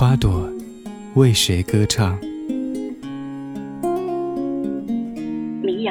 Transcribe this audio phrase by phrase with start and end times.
[0.00, 0.48] 花朵
[1.12, 2.18] 为谁歌唱？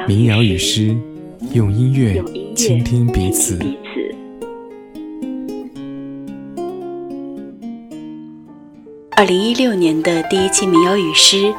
[0.08, 0.96] 民谣与诗，
[1.52, 2.20] 用音乐
[2.56, 3.56] 倾听彼此。
[9.12, 11.54] 二零一六年的第一期民谣与诗，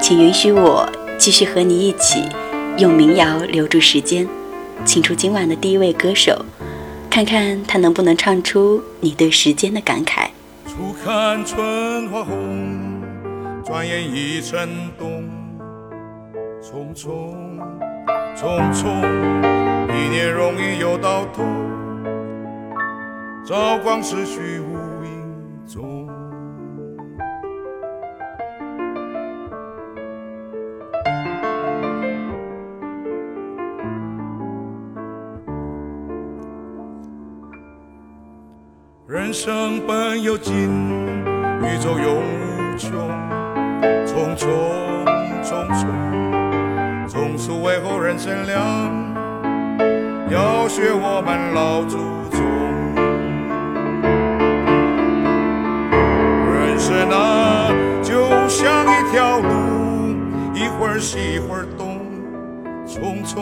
[0.00, 2.22] 请允许我继续和你一起
[2.78, 4.26] 用民谣留住时间，
[4.86, 6.42] 请出今晚的第一位歌手，
[7.10, 10.28] 看看他能不能唱出你对时间的感慨。
[10.74, 13.02] 初看春花红，
[13.62, 14.66] 转眼已成
[14.98, 15.22] 冬，
[16.62, 17.34] 匆匆
[18.34, 18.86] 匆匆，
[19.94, 21.44] 一年容易又到头，
[23.44, 24.74] 朝光逝去无
[39.32, 42.90] 人生本有尽，宇宙永无穷。
[44.04, 44.46] 匆匆
[45.42, 45.86] 匆匆，
[47.08, 48.60] 匆匆为后人乘凉，
[50.28, 51.96] 要学我们老祖
[52.30, 52.42] 宗。
[56.52, 59.48] 人生啊，就像一条路，
[60.52, 62.02] 一会儿西一会儿东，
[62.86, 63.40] 匆匆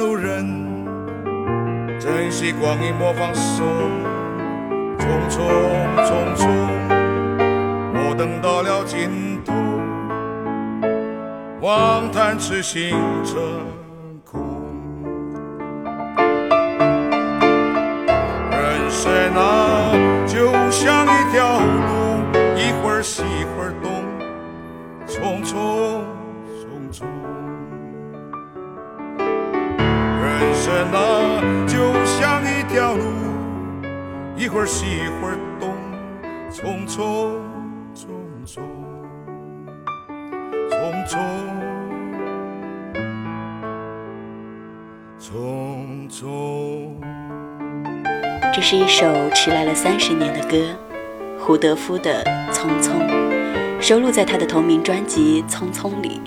[0.00, 0.46] 路人，
[2.00, 3.62] 珍惜光阴莫放手，
[4.98, 5.36] 匆匆
[6.06, 6.48] 匆匆，
[7.92, 9.52] 我等到了尽头，
[11.60, 12.92] 望叹痴心
[13.26, 13.42] 成
[14.24, 14.40] 空。
[18.50, 19.59] 人生啊，
[34.40, 35.68] 一会儿西一会儿东，
[36.50, 37.36] 匆匆
[37.94, 38.06] 匆
[38.46, 38.62] 匆
[40.66, 41.18] 匆匆
[45.20, 46.94] 匆匆。
[48.54, 50.74] 这是一首迟来了三十年的歌，
[51.38, 52.96] 胡德夫的《匆匆》，
[53.78, 56.18] 收录在他的同名专辑《匆匆》里。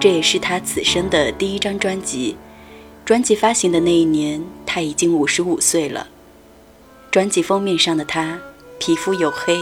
[0.00, 2.36] 这也是他此生的第一张专辑。
[3.04, 6.08] 专辑发行的那一年，他已经五十五岁了。
[7.14, 8.40] 专辑封面上的他，
[8.80, 9.56] 皮肤黝黑，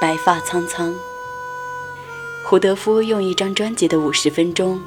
[0.00, 0.92] 白发苍苍。
[2.44, 4.80] 胡德夫用一张专辑的五十分钟，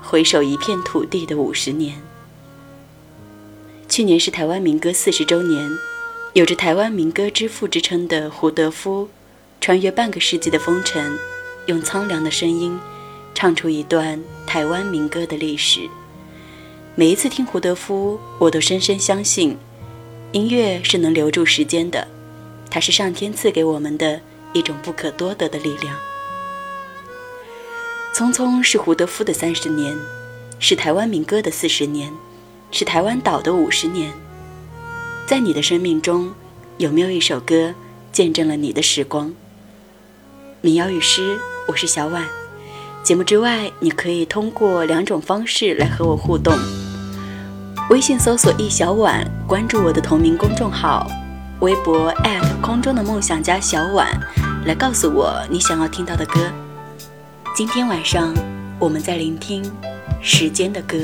[0.00, 2.00] 回首一片土地的五十年。
[3.86, 5.70] 去年是台湾民歌四十周年，
[6.32, 9.10] 有着“台湾民歌之父”之称的胡德夫，
[9.60, 11.18] 穿越半个世纪的风尘，
[11.66, 12.80] 用苍凉的声音，
[13.34, 15.80] 唱出一段台湾民歌的历史。
[16.94, 19.58] 每一次听胡德夫，我都深深相信，
[20.32, 22.06] 音乐是能留住时间的，
[22.70, 24.20] 它是上天赐给我们的
[24.52, 25.96] 一种不可多得的力量。
[28.14, 29.96] 匆匆是胡德夫的三十年，
[30.58, 32.12] 是台湾民歌的四十年，
[32.70, 34.12] 是台湾岛的五十年。
[35.26, 36.34] 在你的生命中，
[36.76, 37.74] 有没有一首歌
[38.12, 39.32] 见证了你的时光？
[40.60, 42.26] 民谣与诗，我是小婉。
[43.02, 46.52] 节目之外，你可以通过两种方式来和我互动。
[47.90, 51.06] 微信搜索“易小婉”，关注我的同名公众号；
[51.60, 52.12] 微博
[52.60, 54.08] 空中的梦想家小婉，
[54.66, 56.52] 来告诉我你想要听到的歌。
[57.56, 58.34] 今天晚上，
[58.78, 59.64] 我们在聆听
[60.20, 60.98] 时间的歌。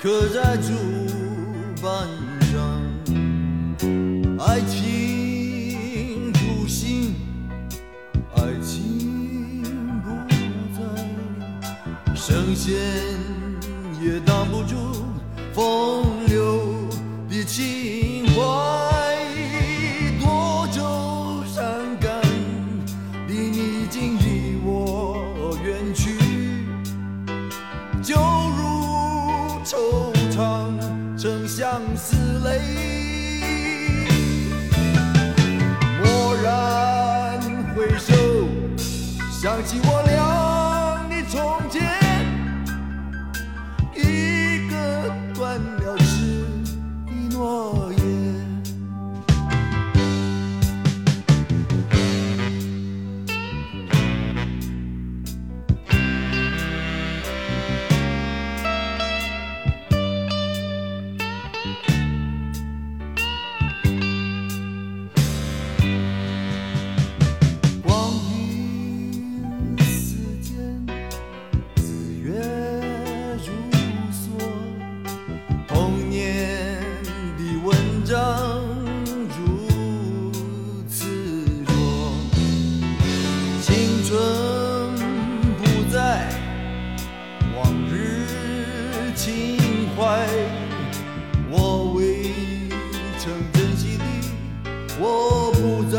[0.00, 0.70] 刻在竹
[1.82, 2.06] 板
[2.52, 2.80] 上，
[4.38, 7.16] 爱情不行，
[8.36, 9.60] 爱情
[10.04, 10.08] 不
[10.78, 10.80] 在，
[12.14, 12.76] 神仙
[39.40, 40.07] 想起我
[89.18, 89.56] 情
[89.96, 90.28] 怀。
[91.50, 92.22] 我未
[93.18, 94.04] 曾珍惜你
[95.00, 95.98] 我不再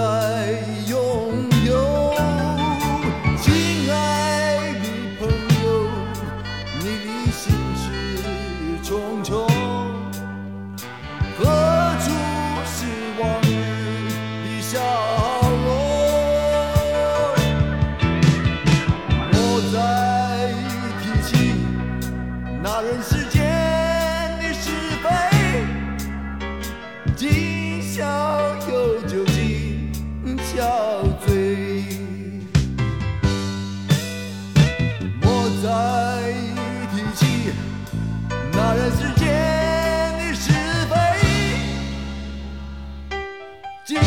[43.89, 43.97] 今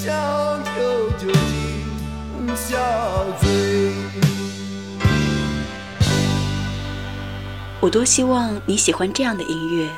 [0.00, 2.76] 宵有酒今宵
[3.40, 3.48] 醉。
[7.78, 9.88] 我多希望你喜欢这样的音乐，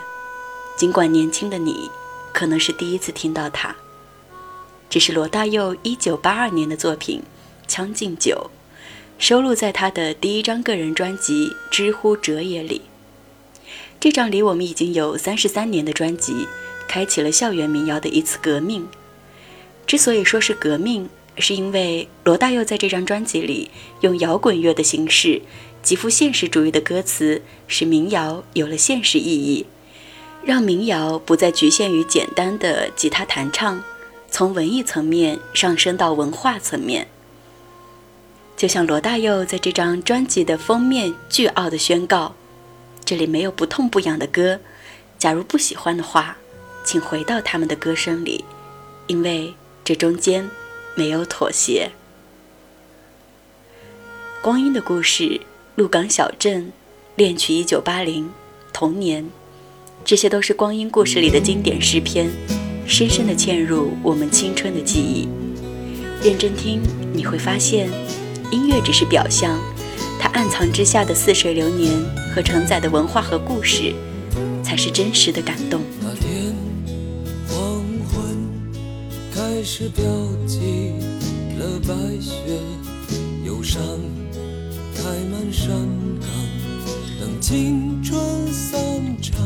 [0.77, 1.91] 尽管年轻的你
[2.35, 3.75] 可能是第一次听到它。
[4.91, 7.21] 这是罗大佑1982年的作品
[7.67, 8.51] 《将进酒》，
[9.19, 12.83] 收录在他的第一张个人专辑《知乎者也》里。
[13.99, 16.47] 这张离我们已经有三十三年的专辑，
[16.87, 18.87] 开启了校园民谣的一次革命。
[19.87, 25.43] 之所以说是革命，是因为罗大佑在这张专辑里用摇滚乐的形式。
[25.83, 29.67] 极富现实主义的歌词使民谣有了现实意义，
[30.43, 33.85] 让民谣不再局限于简单的吉他弹唱，
[34.31, 37.07] 从文艺层面上升到文化层面。
[38.57, 42.35] 就像罗大佑在这张专辑的封面巨傲的宣告
[43.05, 44.59] ：“这里没有不痛不痒的歌，
[45.19, 46.39] 假如不喜欢的话，
[46.83, 48.43] 请回到他们的歌声里，
[49.07, 49.53] 因为
[49.85, 50.51] 这中间
[50.97, 51.91] 没有妥协。”
[54.43, 55.41] 光阴的故事。
[55.77, 56.71] 鹿港小镇，
[57.17, 58.31] 恋曲一九八零，
[58.73, 59.29] 童年，
[60.05, 62.31] 这些都是光阴故事里的经典诗篇，
[62.87, 65.29] 深深的嵌入我们青春的记忆。
[66.23, 66.81] 认真听，
[67.13, 67.91] 你会发现，
[68.53, 69.59] 音乐只是表象，
[70.21, 71.93] 它暗藏之下的似水流年
[72.33, 73.93] 和承载的文化和故事，
[74.63, 75.84] 才是真实的感动。
[79.65, 80.05] 开始飘
[80.47, 80.93] 起
[81.59, 82.35] 了白雪，
[83.47, 83.81] 忧伤。
[84.95, 85.75] 开满山
[86.21, 86.29] 岗，
[87.19, 88.79] 等青春散
[89.23, 89.41] 场。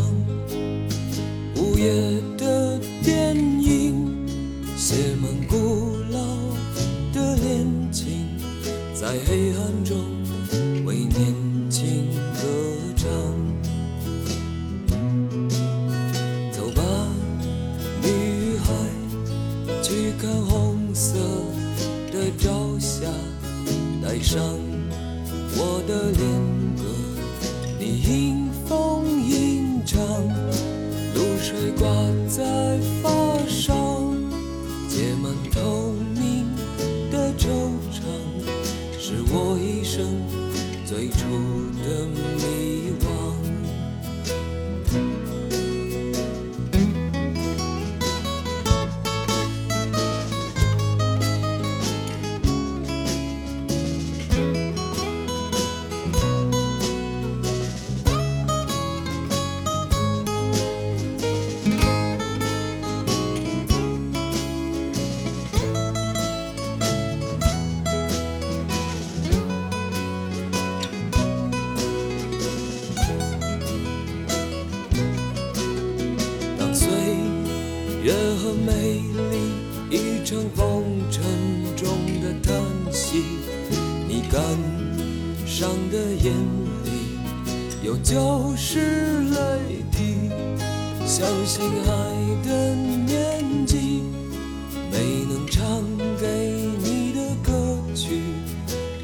[1.54, 2.20] 午夜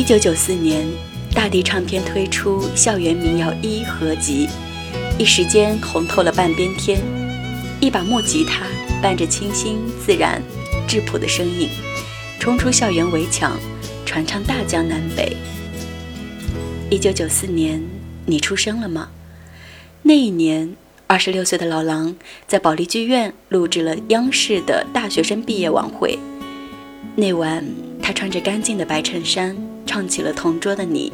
[0.00, 0.88] 一九九四年，
[1.34, 4.48] 大地唱片推出《校园民谣一》合集，
[5.18, 6.98] 一时间红透了半边天。
[7.82, 8.64] 一把木吉他，
[9.02, 10.40] 伴着清新自然、
[10.88, 11.68] 质朴的声音，
[12.38, 13.60] 冲出校园围墙，
[14.06, 15.36] 传唱大江南北。
[16.88, 17.82] 一九九四年，
[18.24, 19.10] 你出生了吗？
[20.04, 20.74] 那一年，
[21.08, 22.16] 二十六岁的老狼
[22.46, 26.18] 在保利剧院录制了央视的大学生毕业晚会。
[27.16, 27.62] 那晚，
[28.02, 29.54] 他穿着干净的白衬衫。
[29.90, 31.12] 唱起了《同桌的你》。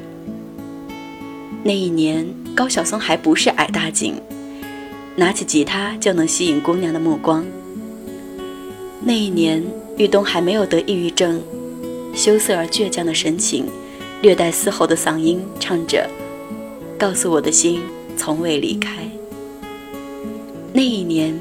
[1.64, 4.20] 那一年，高晓松还不是矮大紧，
[5.16, 7.42] 拿起吉他就能吸引姑娘的目光。
[9.00, 9.64] 那一年，
[9.96, 11.40] 玉东还没有得抑郁症，
[12.14, 13.64] 羞涩而倔强的神情，
[14.20, 16.06] 略带嘶吼的嗓音唱着
[17.00, 17.80] 《告诉我的心
[18.14, 18.90] 从未离开》。
[20.74, 21.34] 那一年，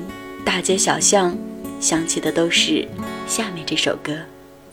[0.45, 1.37] 大街小巷
[1.81, 2.87] 响起的都是
[3.27, 4.13] 下面这首歌。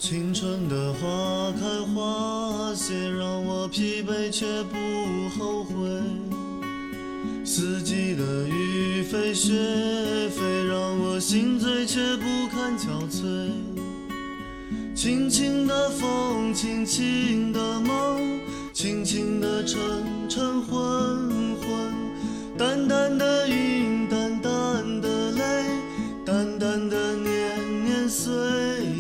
[0.03, 4.77] 青春的花开花谢，让我疲惫却不
[5.39, 5.73] 后悔；
[7.45, 9.53] 四季的雨飞雪
[10.31, 13.49] 飞，让我心醉却不堪憔悴。
[14.93, 18.41] 轻轻的风，轻轻的梦，
[18.73, 19.81] 轻轻的晨
[20.29, 20.75] 晨昏
[21.61, 21.93] 昏，
[22.59, 25.65] 淡淡的云，淡淡的泪，
[26.27, 28.33] 淡淡的年年岁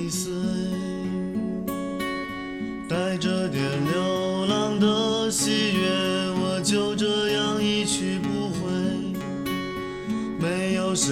[0.08, 0.61] 岁。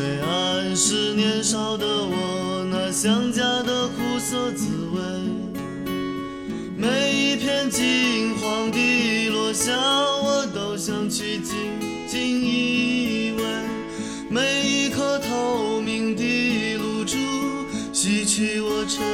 [0.00, 4.64] 没有谁暗示年少的我那想家的苦涩滋
[4.94, 5.00] 味。
[6.74, 11.54] 每一片金黄的落下，我都想去紧
[12.08, 13.42] 紧依偎。
[14.30, 17.18] 每一颗透明的露珠，
[17.92, 19.04] 洗去我尘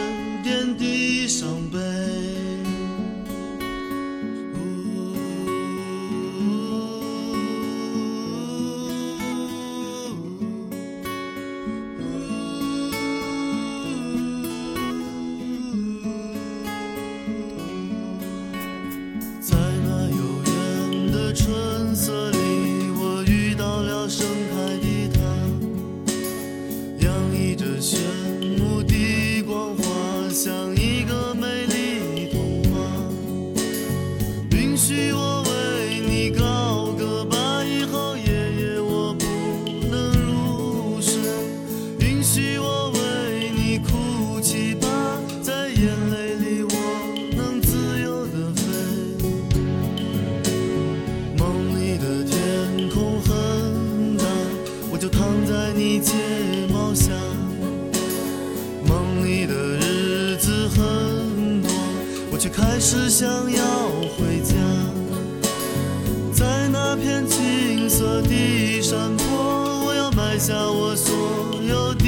[67.88, 71.14] 色的山坡，我要埋下我所
[71.62, 72.05] 有的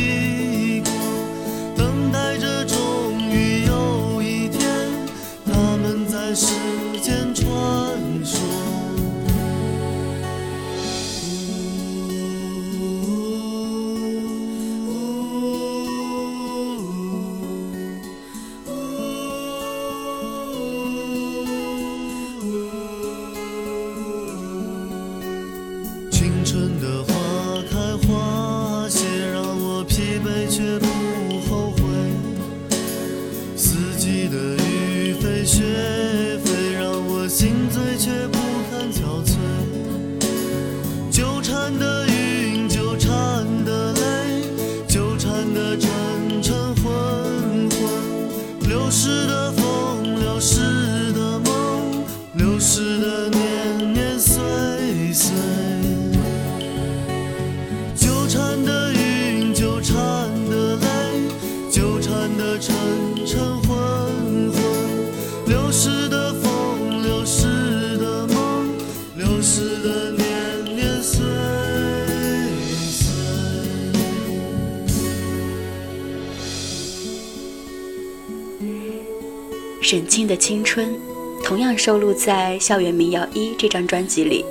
[80.28, 80.94] 的青春，
[81.42, 84.44] 同样收录在《校园民谣一》这张专辑里。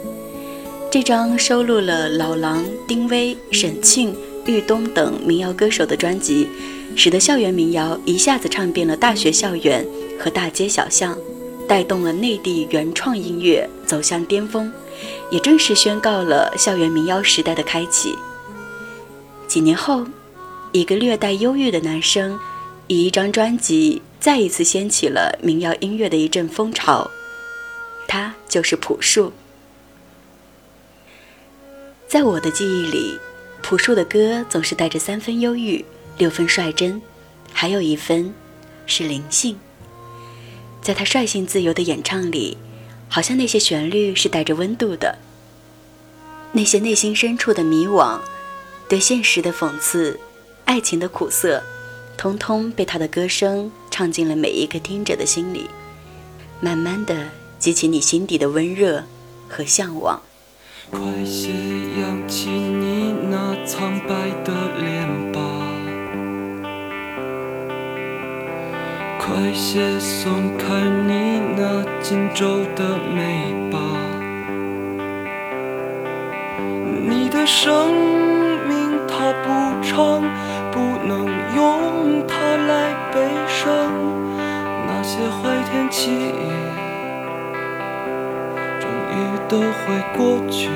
[0.89, 6.47] 这张收录了老狼、丁薇、沈庆、玉东等民谣歌手的专辑，
[6.95, 9.85] 使得校园民谣一下子唱遍了大学校园
[10.19, 11.15] 和大街小巷，
[11.67, 14.71] 带动了内地原创音乐走向巅峰，
[15.29, 18.15] 也正式宣告了校园民谣时代的开启。
[19.45, 20.05] 几年后，
[20.71, 22.39] 一个略带忧郁的男生，
[22.87, 27.09] 以一张专辑再一次掀起了民谣音乐的一阵风潮。
[28.09, 29.31] 他就是朴树。
[32.09, 33.17] 在我的记忆里，
[33.63, 35.85] 朴树的歌总是带着三分忧郁，
[36.17, 37.01] 六分率真，
[37.53, 38.33] 还有一分
[38.85, 39.57] 是灵性。
[40.81, 42.57] 在他率性自由的演唱里，
[43.07, 45.19] 好像那些旋律是带着温度的，
[46.51, 48.19] 那些内心深处的迷惘，
[48.89, 50.19] 对现实的讽刺，
[50.65, 51.63] 爱情的苦涩，
[52.17, 55.67] 通通被他的歌声唱进了每一个听者的心里，
[56.61, 57.15] 慢慢的
[57.57, 59.03] 激起你心底的温热
[59.49, 60.21] 和向往。
[60.91, 61.49] 快些
[61.99, 64.13] 扬起你那苍白
[64.45, 65.41] 的脸吧，
[69.19, 73.79] 快些松开你那紧皱的眉吧。
[77.01, 77.91] 你的生
[78.67, 80.21] 命它不长，
[80.71, 83.46] 不能用它来悲。
[85.17, 86.11] 些坏天气。
[88.79, 89.15] 终于
[89.49, 89.75] 都会
[90.15, 90.69] 过去。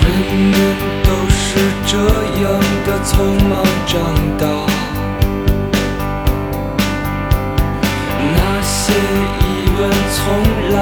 [0.00, 0.54] 人们
[1.04, 1.44] 都是
[1.86, 1.92] 这
[2.42, 2.44] 样
[2.86, 3.12] 的匆
[3.50, 3.52] 忙
[3.86, 3.92] 长
[4.38, 4.42] 大，
[8.34, 8.72] 那些
[9.40, 9.42] 疑
[9.78, 9.80] 问
[10.14, 10.16] 从
[10.70, 10.76] 来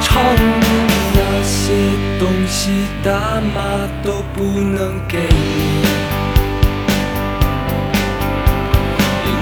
[0.00, 0.22] 唱，
[1.14, 1.72] 那些
[2.18, 5.86] 东西大妈都不能给你，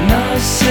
[0.08, 0.66] 那些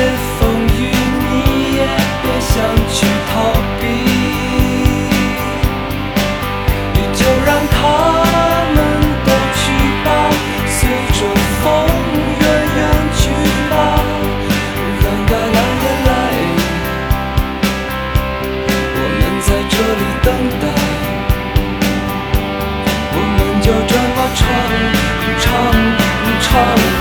[26.53, 26.92] 唱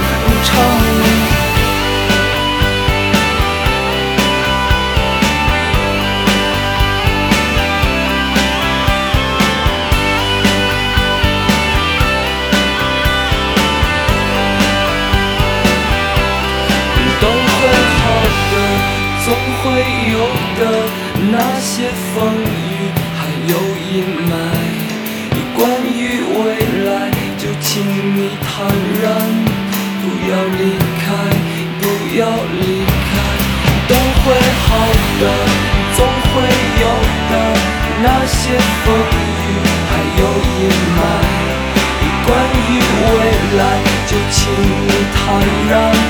[44.12, 46.02] 来，就请你坦然。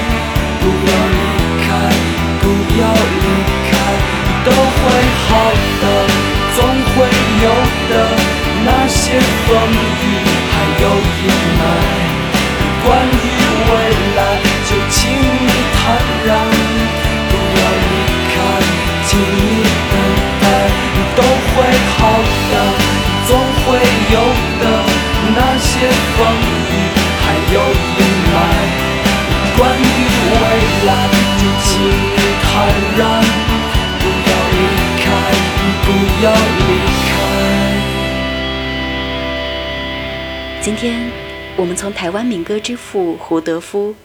[40.65, 41.11] 今天，
[41.57, 43.97] 我们从台湾民歌之父胡德夫，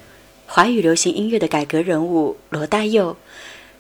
[0.48, 3.16] 华语流行音乐的改革人物罗大佑，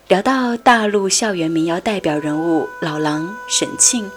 [0.07, 4.07] 聊到大陆校园民谣代表人物老狼、沈庆，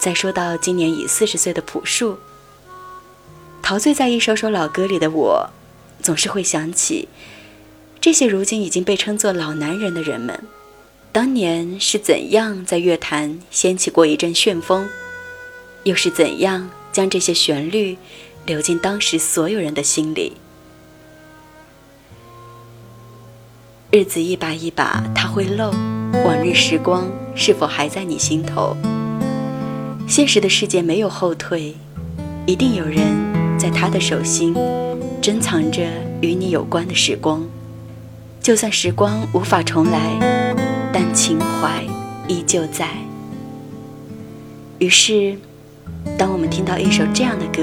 [0.00, 2.18] 再说到今年已四十岁的朴树。
[3.62, 5.50] 陶醉在一首首老歌里的我，
[6.02, 7.06] 总是会想起
[8.00, 10.42] 这些如今已经被称作老男人的人们，
[11.12, 14.88] 当年是怎样在乐坛掀起过一阵旋风，
[15.84, 16.68] 又是怎样。
[16.98, 17.96] 将这些旋律
[18.44, 20.32] 流进当时所有人的心里。
[23.92, 25.70] 日子一把一把，它会漏；
[26.24, 27.06] 往日时光
[27.36, 28.76] 是否还在你心头？
[30.08, 31.76] 现实的世界没有后退，
[32.48, 33.04] 一定有人
[33.56, 34.52] 在他的手心
[35.22, 35.86] 珍藏着
[36.20, 37.46] 与你有关的时光。
[38.42, 40.18] 就算时光无法重来，
[40.92, 41.84] 但情怀
[42.26, 42.88] 依旧在。
[44.80, 45.38] 于是。
[46.16, 47.62] 当我们听到一首这样的歌，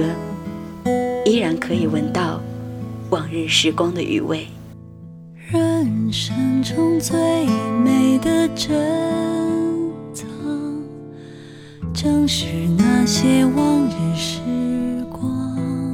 [1.26, 2.42] 依然可以闻到
[3.10, 4.48] 往日时光的余味。
[5.52, 7.18] 人生中最
[7.84, 8.74] 美的珍
[10.14, 10.26] 藏，
[11.94, 12.46] 正是
[12.78, 14.40] 那些往日时
[15.12, 15.94] 光。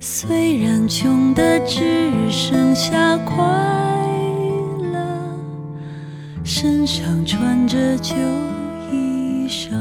[0.00, 3.36] 虽然穷的只剩下快
[4.92, 4.98] 乐，
[6.44, 8.14] 身上穿着旧
[8.90, 9.77] 衣裳。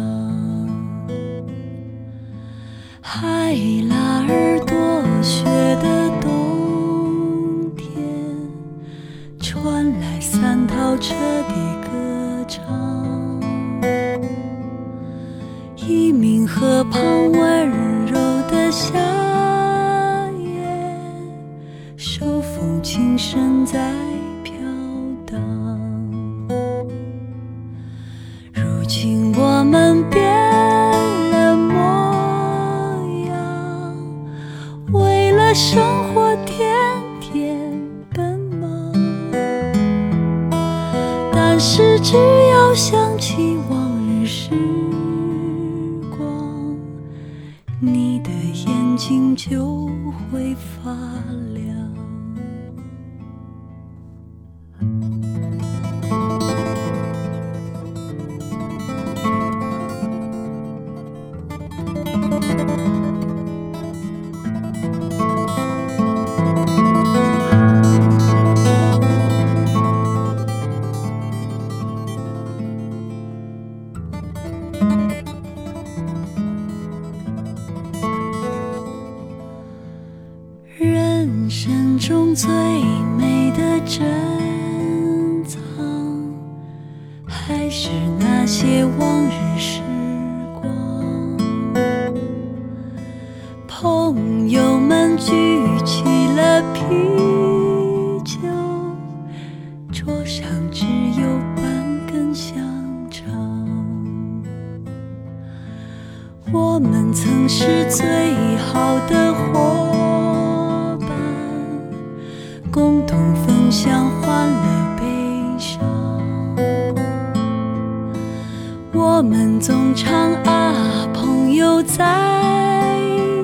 [119.18, 122.06] 我们总唱啊朋友再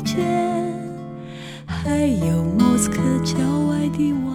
[0.06, 0.24] 见，
[1.66, 3.36] 还有莫斯科郊
[3.68, 4.33] 外的晚